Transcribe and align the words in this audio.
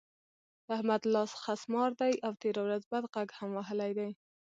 د 0.65 0.67
احمد 0.77 1.01
لاس 1.13 1.31
خسمار 1.45 1.91
دی؛ 2.01 2.13
او 2.25 2.31
تېره 2.41 2.61
ورځ 2.67 2.83
بد 2.91 3.03
غږ 3.13 3.29
هم 3.39 3.49
وهلی 3.57 3.91
دی. 3.99 4.09